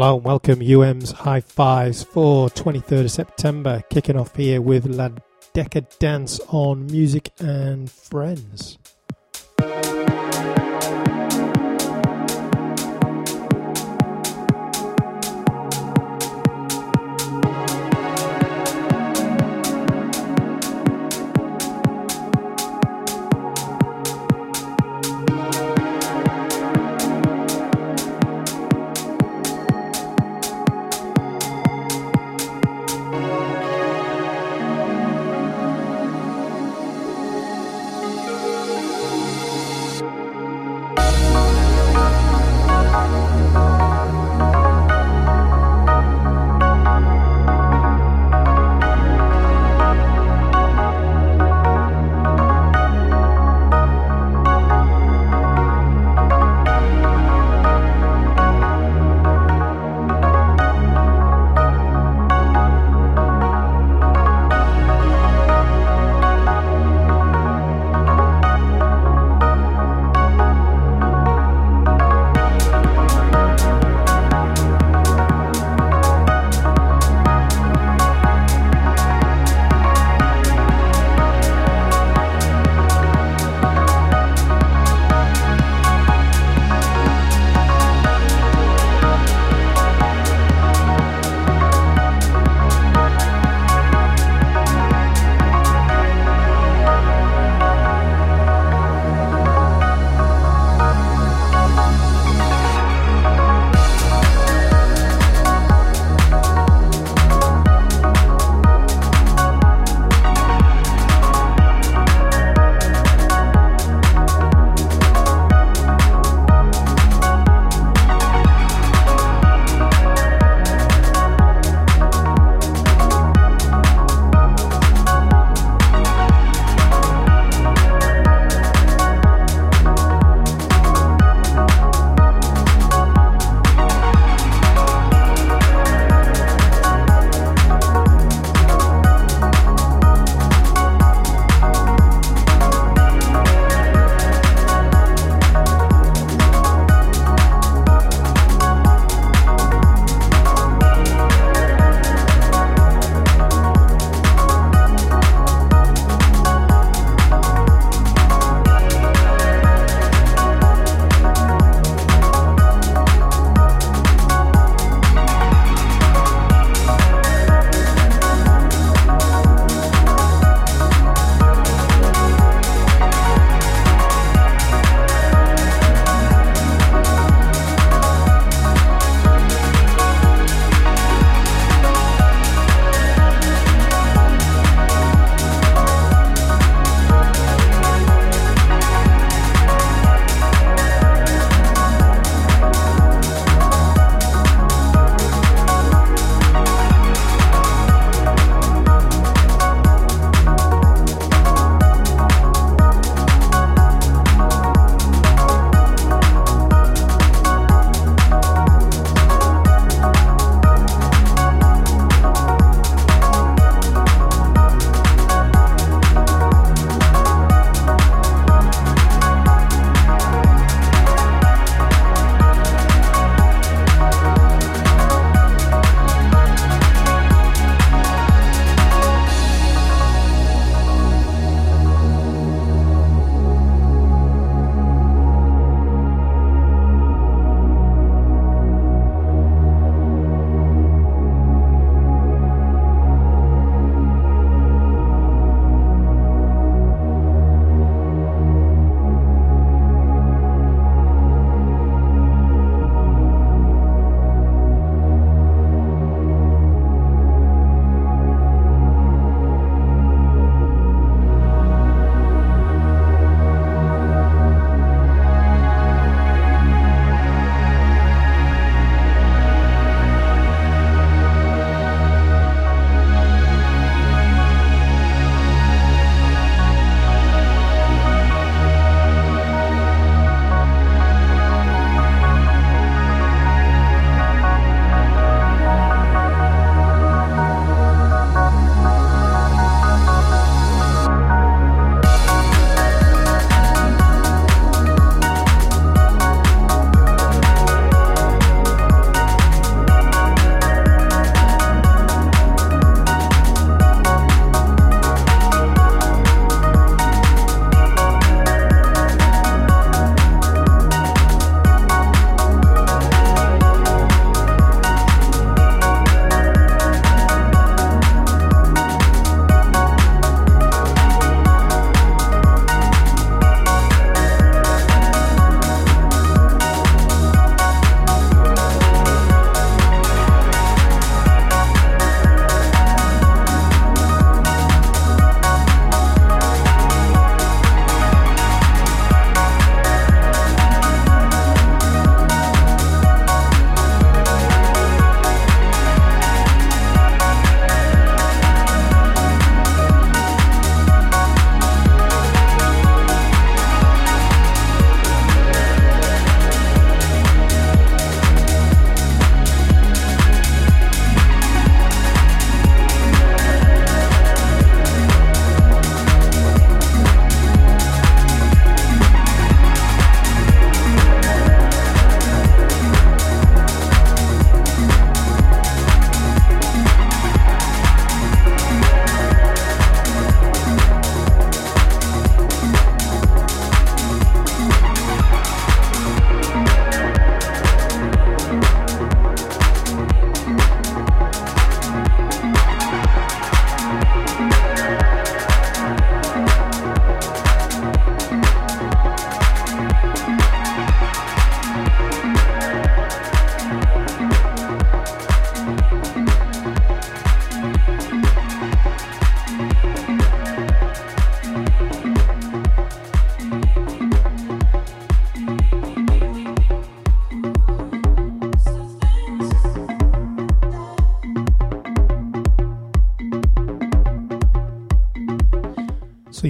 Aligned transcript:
Hello 0.00 0.16
and 0.16 0.24
welcome 0.24 0.62
UM's 0.62 1.10
High 1.10 1.42
Fives 1.42 2.02
for 2.02 2.48
23rd 2.48 3.04
of 3.04 3.10
September, 3.10 3.82
kicking 3.90 4.16
off 4.16 4.34
here 4.34 4.62
with 4.62 4.86
La 4.86 5.10
Decadence 5.52 6.40
on 6.48 6.86
Music 6.86 7.28
and 7.38 7.90
Friends. 7.90 8.78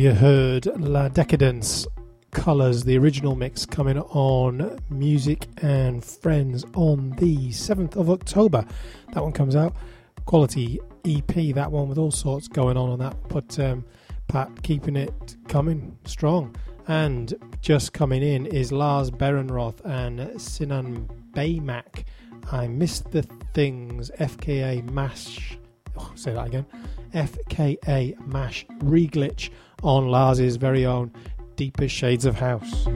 You 0.01 0.15
heard 0.15 0.65
La 0.81 1.09
Decadence 1.09 1.87
Colors, 2.31 2.85
the 2.85 2.97
original 2.97 3.37
mix 3.37 3.67
coming 3.67 3.99
on 3.99 4.79
Music 4.89 5.47
and 5.61 6.03
Friends 6.03 6.65
on 6.75 7.11
the 7.19 7.51
7th 7.51 7.97
of 7.97 8.09
October. 8.09 8.65
That 9.13 9.23
one 9.23 9.33
comes 9.33 9.55
out. 9.55 9.77
Quality 10.25 10.81
EP, 11.05 11.55
that 11.55 11.71
one 11.71 11.87
with 11.87 11.99
all 11.99 12.11
sorts 12.11 12.49
going 12.49 12.79
on 12.79 12.89
on 12.89 12.99
that. 13.01 13.15
But 13.29 13.59
um, 13.59 13.85
Pat 14.27 14.63
keeping 14.63 14.97
it 14.97 15.37
coming 15.49 15.99
strong. 16.07 16.57
And 16.89 17.35
just 17.61 17.93
coming 17.93 18.23
in 18.23 18.47
is 18.47 18.73
Lars 18.73 19.11
Behrenroth 19.11 19.85
and 19.85 20.41
Sinan 20.41 21.11
Baymak. 21.33 22.05
I 22.51 22.69
missed 22.69 23.11
the 23.11 23.21
things. 23.53 24.11
FKA 24.19 24.91
Mash. 24.93 25.59
Oh, 25.99 26.11
say 26.15 26.33
that 26.33 26.47
again. 26.47 26.65
FKA 27.13 28.19
Mash 28.27 28.65
Reglitch 28.79 29.51
on 29.83 30.09
Lars's 30.09 30.57
very 30.57 30.87
own 30.87 31.13
Deepest 31.57 31.95
Shades 31.95 32.25
of 32.25 32.37
House. 32.37 32.87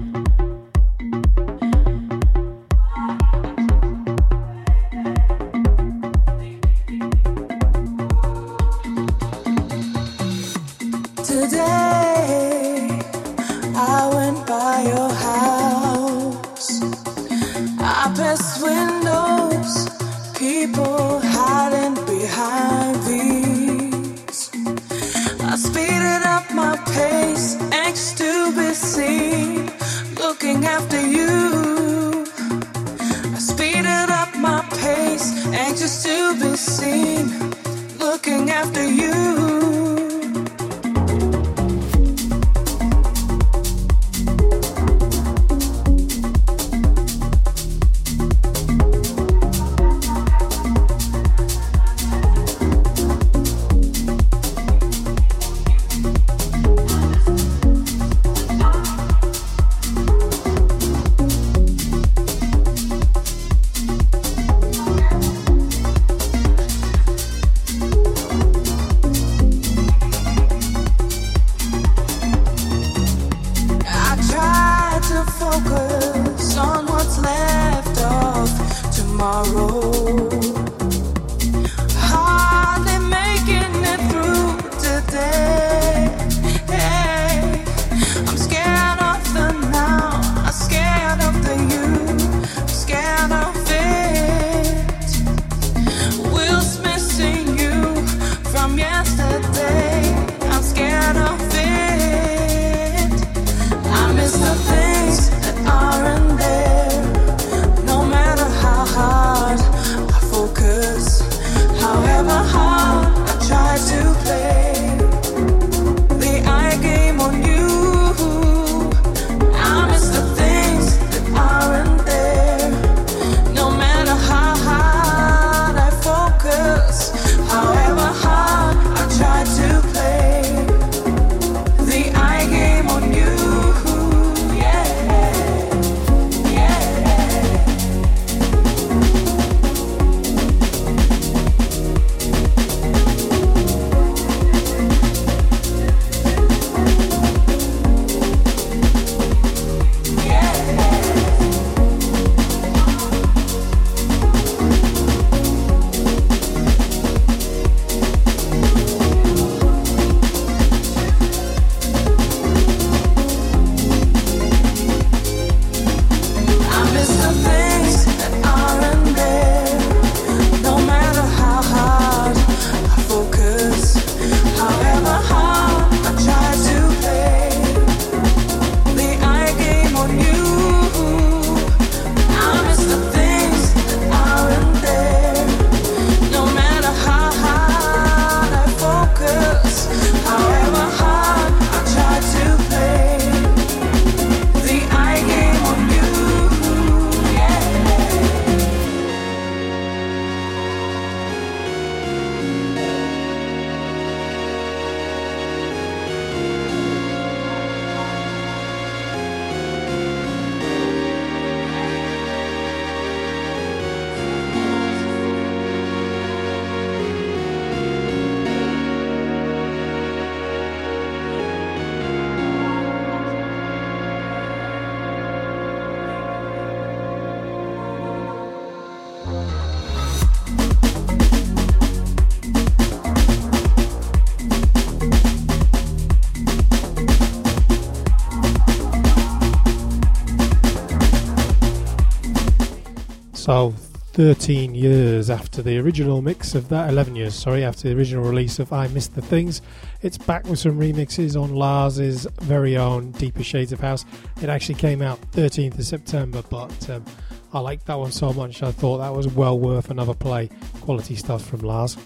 So 243.44 243.74
13 244.14 244.74
years 244.74 245.28
after 245.28 245.60
the 245.60 245.76
original 245.76 246.22
mix 246.22 246.54
of 246.54 246.70
that, 246.70 246.88
11 246.88 247.14
years, 247.14 247.34
sorry, 247.34 247.62
after 247.62 247.86
the 247.90 247.94
original 247.94 248.24
release 248.24 248.58
of 248.58 248.72
I 248.72 248.88
Missed 248.88 249.14
the 249.14 249.20
Things, 249.20 249.60
it's 250.00 250.16
back 250.16 250.46
with 250.46 250.58
some 250.58 250.78
remixes 250.78 251.38
on 251.38 251.54
Lars's 251.54 252.26
very 252.40 252.78
own 252.78 253.10
Deeper 253.10 253.42
Shades 253.42 253.70
of 253.70 253.80
House. 253.80 254.06
It 254.40 254.48
actually 254.48 254.76
came 254.76 255.02
out 255.02 255.20
13th 255.32 255.78
of 255.78 255.84
September, 255.84 256.42
but 256.48 256.88
um, 256.88 257.04
I 257.52 257.60
liked 257.60 257.84
that 257.84 257.98
one 257.98 258.12
so 258.12 258.32
much 258.32 258.62
I 258.62 258.72
thought 258.72 258.96
that 258.96 259.12
was 259.12 259.28
well 259.28 259.58
worth 259.58 259.90
another 259.90 260.14
play. 260.14 260.48
Quality 260.80 261.14
stuff 261.14 261.44
from 261.44 261.60
Lars. 261.60 261.98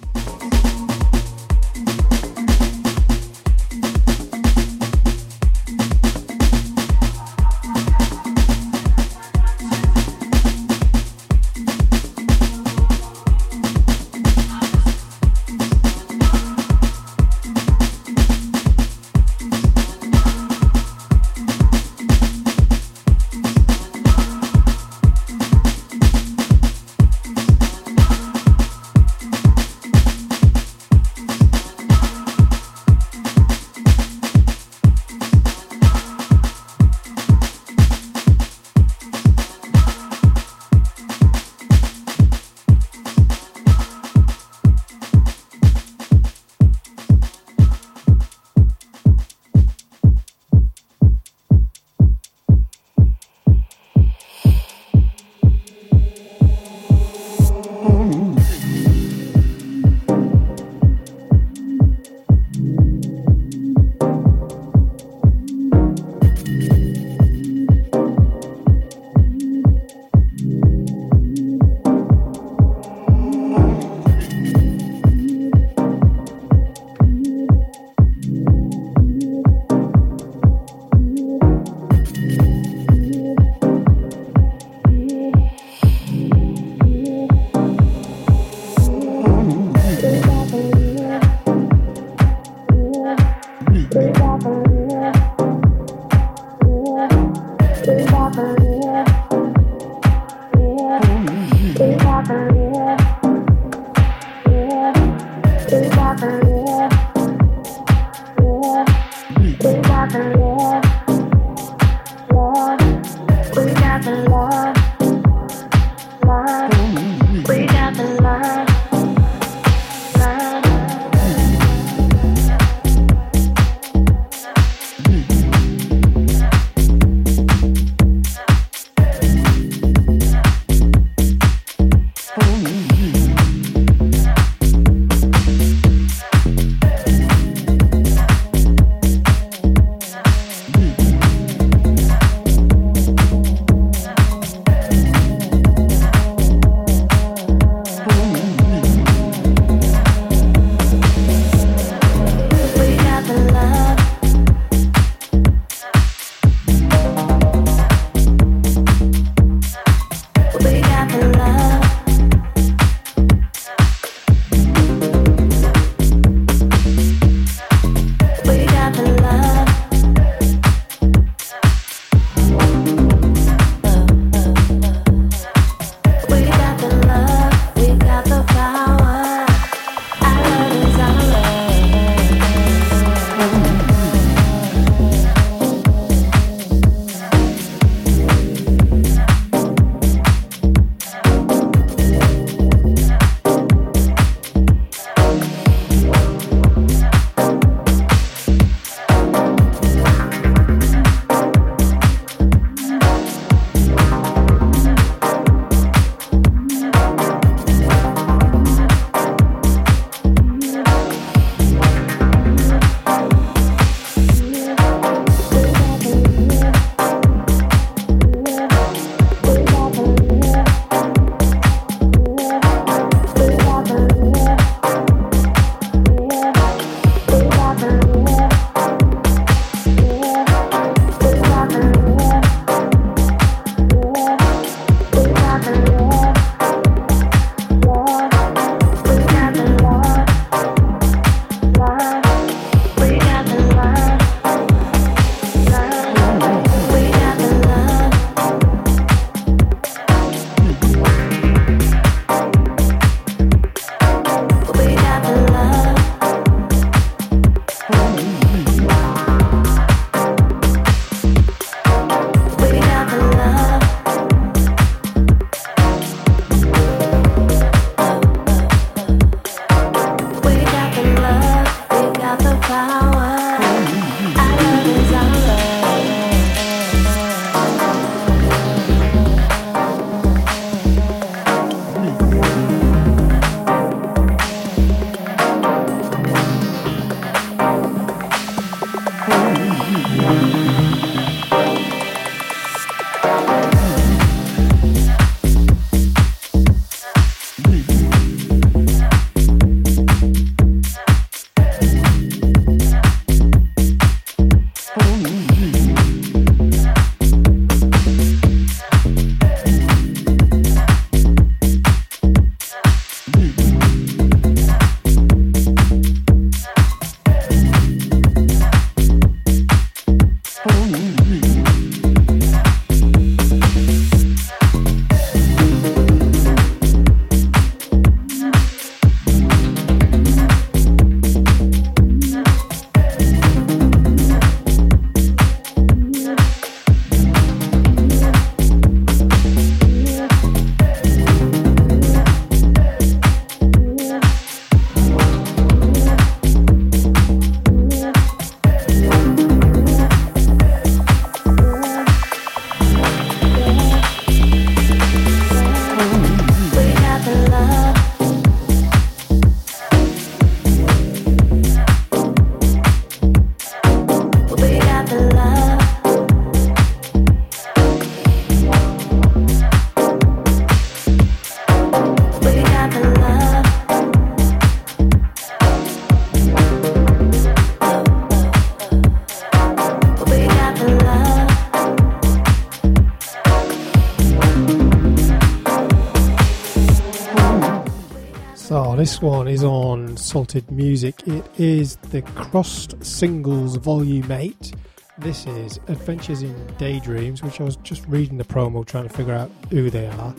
This 388.69 389.23
one 389.23 389.49
is 389.49 389.65
on 389.65 390.15
Salted 390.19 390.71
Music. 390.71 391.27
It 391.27 391.43
is 391.59 391.97
the 391.97 392.21
Crossed 392.21 393.03
Singles 393.03 393.77
Volume 393.77 394.31
8. 394.31 394.75
This 395.17 395.47
is 395.47 395.81
Adventures 395.89 396.43
in 396.43 396.55
Daydreams, 396.77 397.43
which 397.43 397.63
I 397.63 397.65
was 397.65 397.77
just 397.77 398.07
reading 398.09 398.37
the 398.37 398.45
promo 398.45 398.85
trying 398.85 399.09
to 399.09 399.17
figure 399.17 399.33
out 399.33 399.51
who 399.71 399.89
they 399.89 400.07
are. 400.07 400.35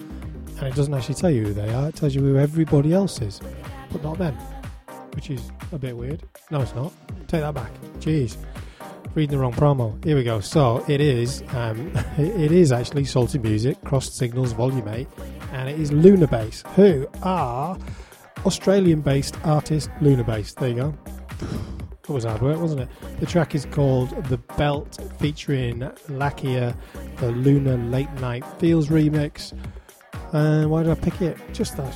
And 0.58 0.64
it 0.64 0.76
doesn't 0.76 0.94
actually 0.94 1.16
tell 1.16 1.32
you 1.32 1.46
who 1.46 1.54
they 1.54 1.74
are, 1.74 1.90
it 1.90 1.96
tells 1.96 2.14
you 2.14 2.22
who 2.22 2.38
everybody 2.38 2.94
else 2.94 3.20
is, 3.20 3.42
but 3.92 4.04
not 4.04 4.20
them, 4.20 4.36
which 5.16 5.32
is 5.32 5.52
a 5.72 5.80
bit 5.80 5.98
weird. 5.98 6.22
No, 6.52 6.62
it's 6.62 6.76
not. 6.76 6.94
Take 7.28 7.42
that 7.42 7.56
back. 7.56 7.72
Jeez. 7.98 8.38
Reading 9.16 9.32
the 9.32 9.42
wrong 9.42 9.54
promo. 9.54 10.06
Here 10.06 10.16
we 10.16 10.24
go. 10.24 10.40
So 10.40 10.86
it 10.88 11.02
is, 11.02 11.42
um, 11.54 11.92
it 12.20 12.52
is 12.52 12.72
actually 12.72 13.06
Salted 13.06 13.42
Music, 13.42 13.84
Crossed 13.86 14.16
Signals 14.16 14.52
Volume 14.52 14.88
8, 14.88 15.08
and 15.52 15.68
it 15.68 15.80
is 15.80 15.90
Lunabase, 15.90 16.68
who 16.76 17.08
are 17.24 17.76
Australian 18.46 19.02
based 19.02 19.38
artist 19.44 19.90
Lunabase. 20.02 20.56
There 20.56 20.70
you 20.70 20.76
go. 20.76 20.96
That 22.04 22.14
was 22.14 22.24
hard 22.24 22.42
work, 22.42 22.60
wasn't 22.60 22.82
it? 22.82 22.90
The 23.20 23.26
track 23.26 23.54
is 23.54 23.66
called 23.66 24.10
The 24.26 24.38
Belt, 24.38 24.98
featuring 25.20 25.82
Lakia, 26.08 26.76
the 27.18 27.32
Lunar 27.32 27.78
Late 27.78 28.12
Night 28.14 28.44
Feels 28.58 28.88
remix. 28.88 29.54
And 30.32 30.70
why 30.70 30.84
did 30.84 30.92
I 30.92 30.96
pick 30.96 31.22
it? 31.22 31.38
Just 31.54 31.78
that, 31.78 31.96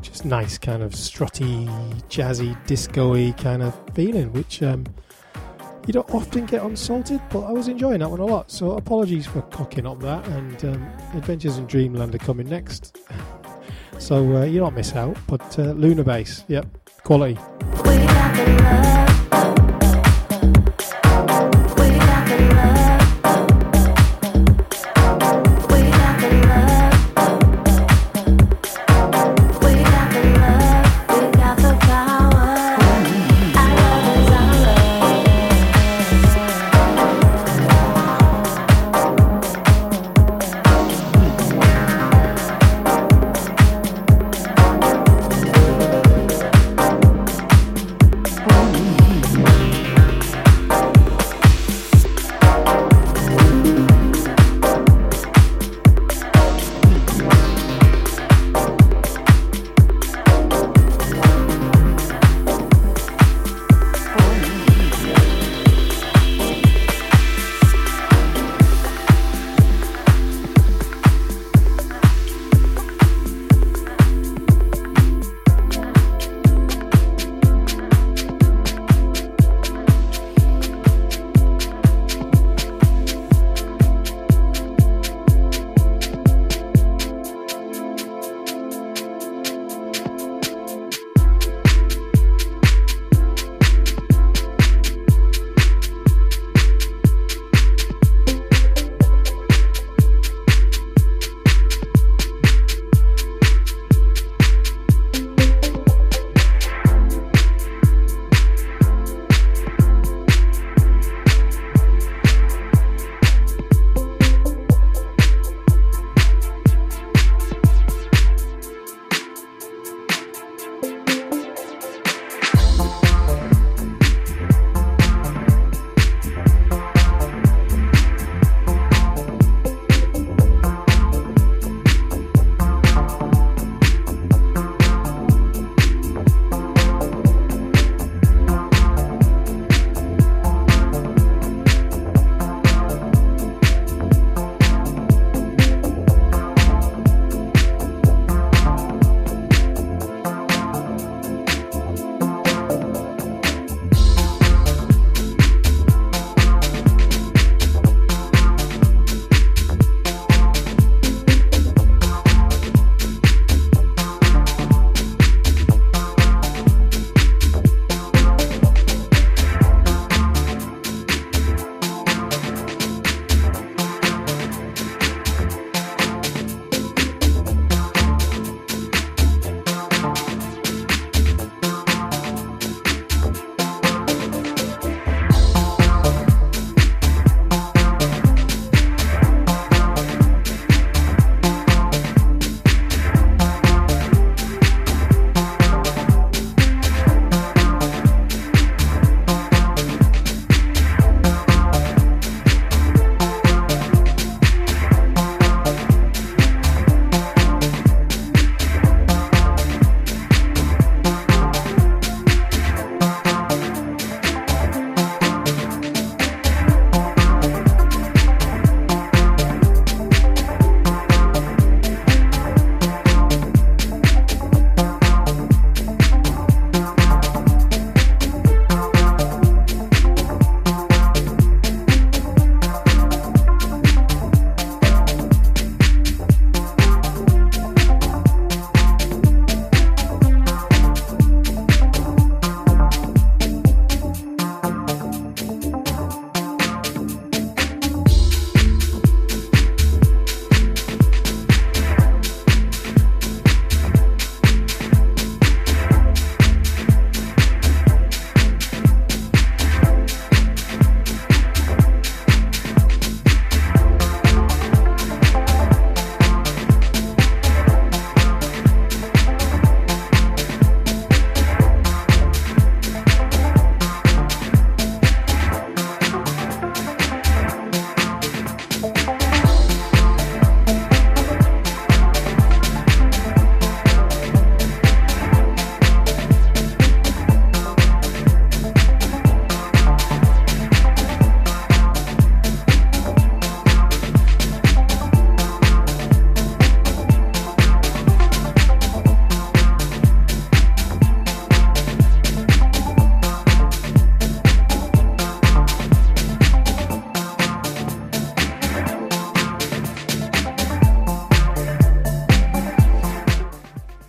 just 0.00 0.24
nice 0.24 0.58
kind 0.58 0.82
of 0.82 0.92
strutty, 0.92 1.66
jazzy, 2.08 2.56
disco-y 2.66 3.34
kind 3.38 3.62
of 3.62 3.78
feeling, 3.94 4.32
which 4.32 4.62
um, 4.62 4.84
you 5.86 5.92
don't 5.92 6.10
often 6.10 6.46
get 6.46 6.62
on 6.62 6.74
Salted, 6.74 7.20
but 7.30 7.44
I 7.44 7.52
was 7.52 7.68
enjoying 7.68 8.00
that 8.00 8.10
one 8.10 8.18
a 8.18 8.24
lot. 8.24 8.50
So 8.50 8.72
apologies 8.72 9.26
for 9.26 9.42
cocking 9.42 9.86
up 9.86 10.00
that. 10.00 10.26
And 10.28 10.64
um, 10.64 10.88
Adventures 11.14 11.58
in 11.58 11.66
Dreamland 11.66 12.14
are 12.14 12.18
coming 12.18 12.48
next. 12.48 12.98
so 13.98 14.36
uh, 14.36 14.44
you 14.44 14.60
don't 14.60 14.74
miss 14.74 14.94
out. 14.94 15.16
But 15.26 15.42
uh, 15.58 15.74
Lunabase, 15.74 16.44
yep, 16.48 16.66
quality. 17.04 17.38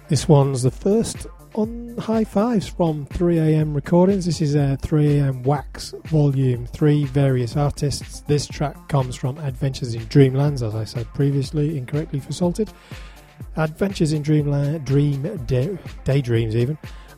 This 0.09 0.25
one's 0.25 0.63
the 0.63 0.71
first 0.71 1.27
on 1.53 1.97
high 1.97 2.23
fives 2.23 2.65
from 2.65 3.05
3am 3.07 3.75
recordings. 3.75 4.25
This 4.25 4.39
is 4.39 4.55
a 4.55 4.77
3am 4.81 5.43
wax 5.43 5.93
volume 6.05 6.65
3, 6.65 7.03
various 7.03 7.57
artists. 7.57 8.21
This 8.21 8.47
track 8.47 8.87
comes 8.87 9.17
from 9.17 9.37
Adventures 9.39 9.95
in 9.95 10.03
Dreamlands, 10.03 10.65
as 10.65 10.75
I 10.75 10.85
said 10.85 11.07
previously, 11.13 11.77
incorrectly 11.77 12.21
for 12.21 12.31
Salted. 12.31 12.71
Adventures 13.57 14.13
in 14.13 14.21
Dreamland, 14.21 14.85
Dream, 14.85 15.23
Day, 15.45 15.77
Daydreams 16.05 16.55
even, 16.55 16.77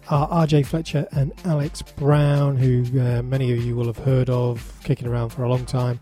are 0.10 0.28
RJ 0.48 0.66
Fletcher 0.66 1.08
and 1.12 1.32
Alex 1.46 1.84
Brown, 1.84 2.58
who 2.58 2.86
uh, 3.00 3.22
many 3.22 3.52
of 3.52 3.64
you 3.64 3.76
will 3.76 3.86
have 3.86 4.00
heard 4.00 4.32
of, 4.32 4.74
kicking 4.84 5.08
around 5.08 5.30
for 5.30 5.44
a 5.44 5.50
long 5.50 5.64
time. 5.68 6.00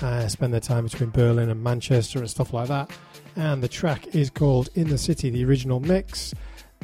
Uh, 0.00 0.26
spend 0.28 0.54
their 0.54 0.60
time 0.60 0.84
between 0.84 1.10
Berlin 1.10 1.50
and 1.50 1.62
Manchester 1.62 2.20
and 2.20 2.30
stuff 2.30 2.54
like 2.54 2.68
that 2.68 2.90
and 3.36 3.62
the 3.62 3.68
track 3.68 4.14
is 4.14 4.30
called 4.30 4.68
In 4.74 4.88
the 4.88 4.98
City, 4.98 5.30
the 5.30 5.44
original 5.44 5.80
mix, 5.80 6.34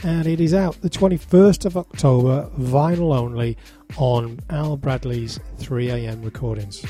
and 0.03 0.27
it 0.27 0.41
is 0.41 0.55
out 0.55 0.81
the 0.83 0.91
21st 0.91 1.65
of 1.65 1.77
October, 1.77 2.49
vinyl 2.59 3.17
only, 3.17 3.57
on 3.97 4.41
Al 4.51 4.77
Bradley's 4.77 5.39
3am 5.59 6.25
recordings. 6.25 6.85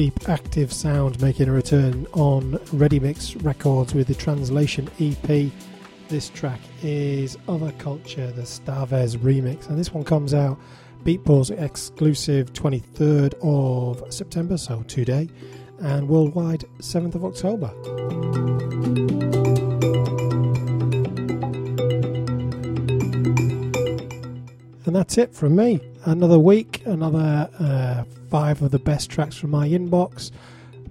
Deep 0.00 0.30
Active 0.30 0.72
Sound 0.72 1.20
making 1.20 1.50
a 1.50 1.52
return 1.52 2.06
on 2.14 2.58
Ready 2.72 2.98
Mix 2.98 3.36
Records 3.36 3.92
with 3.92 4.06
the 4.06 4.14
Translation 4.14 4.88
EP. 4.98 5.52
This 6.08 6.30
track 6.30 6.58
is 6.82 7.36
Other 7.46 7.70
Culture, 7.72 8.30
the 8.30 8.40
Starvez 8.40 9.18
remix, 9.18 9.68
and 9.68 9.78
this 9.78 9.92
one 9.92 10.02
comes 10.02 10.32
out 10.32 10.58
Beatport 11.04 11.50
exclusive 11.60 12.50
23rd 12.54 13.34
of 13.42 14.10
September, 14.10 14.56
so 14.56 14.82
today, 14.84 15.28
and 15.80 16.08
worldwide 16.08 16.64
7th 16.78 17.14
of 17.14 17.26
October. 17.26 17.70
And 24.86 24.96
that's 24.96 25.18
it 25.18 25.34
from 25.34 25.56
me. 25.56 25.78
Another 26.06 26.38
week, 26.38 26.86
another 26.86 27.50
uh, 27.58 28.04
five 28.30 28.62
of 28.62 28.70
the 28.70 28.78
best 28.78 29.10
tracks 29.10 29.36
from 29.36 29.50
my 29.50 29.68
inbox. 29.68 30.30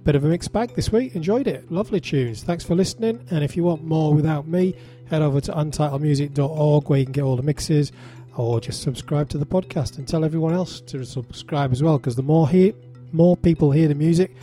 Bit 0.04 0.14
of 0.14 0.24
a 0.24 0.28
mixed 0.28 0.52
bag 0.52 0.74
this 0.74 0.92
week. 0.92 1.14
Enjoyed 1.14 1.46
it. 1.46 1.70
Lovely 1.72 2.00
tunes. 2.00 2.42
Thanks 2.42 2.64
for 2.64 2.74
listening. 2.74 3.26
And 3.30 3.42
if 3.42 3.56
you 3.56 3.64
want 3.64 3.82
more 3.82 4.14
without 4.14 4.46
me, 4.46 4.74
head 5.08 5.22
over 5.22 5.40
to 5.40 5.52
untitledmusic.org 5.52 6.88
where 6.88 6.98
you 6.98 7.04
can 7.04 7.12
get 7.12 7.24
all 7.24 7.36
the 7.36 7.42
mixes 7.42 7.92
or 8.36 8.60
just 8.60 8.82
subscribe 8.82 9.28
to 9.30 9.38
the 9.38 9.46
podcast 9.46 9.98
and 9.98 10.06
tell 10.06 10.24
everyone 10.24 10.54
else 10.54 10.80
to 10.82 11.04
subscribe 11.04 11.72
as 11.72 11.82
well 11.82 11.98
because 11.98 12.16
the 12.16 12.22
more 12.22 12.48
hear, 12.48 12.72
more 13.12 13.36
people 13.36 13.72
hear 13.72 13.88
the 13.88 13.94
music, 13.94 14.34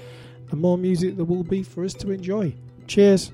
the 0.49 0.55
more 0.55 0.77
music 0.77 1.15
there 1.15 1.25
will 1.25 1.43
be 1.43 1.63
for 1.63 1.83
us 1.83 1.93
to 1.93 2.12
enjoy. 2.12 2.53
Cheers. 2.88 3.31